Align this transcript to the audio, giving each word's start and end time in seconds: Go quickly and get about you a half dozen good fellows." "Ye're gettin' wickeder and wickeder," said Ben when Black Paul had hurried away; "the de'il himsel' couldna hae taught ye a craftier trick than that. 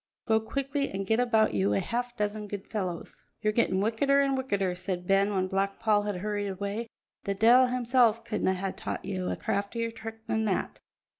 Go 0.25 0.39
quickly 0.39 0.89
and 0.89 1.05
get 1.05 1.19
about 1.19 1.53
you 1.53 1.73
a 1.75 1.79
half 1.79 2.17
dozen 2.17 2.47
good 2.47 2.65
fellows." 2.65 3.23
"Ye're 3.43 3.53
gettin' 3.53 3.81
wickeder 3.81 4.19
and 4.19 4.35
wickeder," 4.35 4.73
said 4.73 5.05
Ben 5.05 5.31
when 5.31 5.45
Black 5.47 5.79
Paul 5.79 6.01
had 6.01 6.21
hurried 6.25 6.47
away; 6.47 6.87
"the 7.25 7.35
de'il 7.35 7.67
himsel' 7.67 8.13
couldna 8.25 8.55
hae 8.55 8.71
taught 8.71 9.05
ye 9.05 9.17
a 9.17 9.35
craftier 9.35 9.91
trick 9.91 10.25
than 10.25 10.45
that. 10.45 10.79